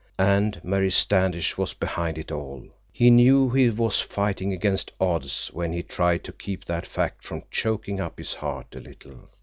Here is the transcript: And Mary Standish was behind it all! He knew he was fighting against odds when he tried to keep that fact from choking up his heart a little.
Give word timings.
And 0.17 0.59
Mary 0.63 0.89
Standish 0.89 1.59
was 1.59 1.75
behind 1.75 2.17
it 2.17 2.31
all! 2.31 2.65
He 2.91 3.11
knew 3.11 3.51
he 3.51 3.69
was 3.69 3.99
fighting 3.99 4.51
against 4.51 4.91
odds 4.99 5.49
when 5.53 5.71
he 5.73 5.83
tried 5.83 6.23
to 6.23 6.33
keep 6.33 6.65
that 6.65 6.87
fact 6.87 7.23
from 7.23 7.43
choking 7.51 7.99
up 7.99 8.17
his 8.17 8.33
heart 8.33 8.73
a 8.75 8.79
little. 8.79 9.29